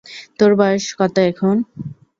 [0.39, 1.55] তোর বয়স কত এখন?